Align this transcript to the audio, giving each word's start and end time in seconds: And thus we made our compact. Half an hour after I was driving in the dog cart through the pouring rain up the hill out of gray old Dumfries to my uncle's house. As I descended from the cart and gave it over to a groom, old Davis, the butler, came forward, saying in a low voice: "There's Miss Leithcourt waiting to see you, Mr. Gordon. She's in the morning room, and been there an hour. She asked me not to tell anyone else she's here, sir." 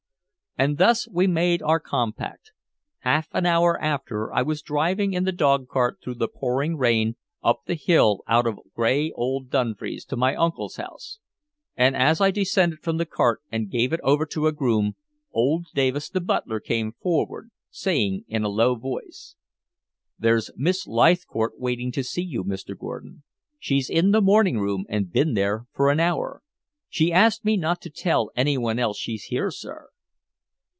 And 0.57 0.77
thus 0.77 1.07
we 1.07 1.27
made 1.27 1.61
our 1.61 1.79
compact. 1.79 2.51
Half 2.99 3.29
an 3.31 3.45
hour 3.45 3.81
after 3.81 4.33
I 4.33 4.41
was 4.41 4.61
driving 4.61 5.13
in 5.13 5.23
the 5.23 5.31
dog 5.31 5.69
cart 5.69 5.99
through 6.03 6.15
the 6.15 6.27
pouring 6.27 6.75
rain 6.75 7.15
up 7.41 7.61
the 7.65 7.73
hill 7.73 8.19
out 8.27 8.45
of 8.45 8.59
gray 8.75 9.13
old 9.13 9.49
Dumfries 9.49 10.03
to 10.07 10.17
my 10.17 10.35
uncle's 10.35 10.75
house. 10.75 11.19
As 11.77 12.19
I 12.19 12.31
descended 12.31 12.79
from 12.81 12.97
the 12.97 13.05
cart 13.05 13.39
and 13.49 13.71
gave 13.71 13.93
it 13.93 14.01
over 14.03 14.25
to 14.25 14.45
a 14.45 14.51
groom, 14.51 14.95
old 15.31 15.67
Davis, 15.73 16.09
the 16.09 16.19
butler, 16.19 16.59
came 16.59 16.91
forward, 16.91 17.49
saying 17.69 18.25
in 18.27 18.43
a 18.43 18.49
low 18.49 18.75
voice: 18.75 19.35
"There's 20.19 20.51
Miss 20.57 20.85
Leithcourt 20.85 21.57
waiting 21.61 21.93
to 21.93 22.03
see 22.03 22.23
you, 22.23 22.43
Mr. 22.43 22.77
Gordon. 22.77 23.23
She's 23.57 23.89
in 23.89 24.11
the 24.11 24.21
morning 24.21 24.59
room, 24.59 24.83
and 24.89 25.13
been 25.13 25.33
there 25.33 25.65
an 25.79 26.01
hour. 26.01 26.43
She 26.89 27.13
asked 27.13 27.45
me 27.45 27.55
not 27.55 27.79
to 27.83 27.89
tell 27.89 28.31
anyone 28.35 28.79
else 28.79 28.97
she's 28.99 29.23
here, 29.23 29.49
sir." 29.49 29.87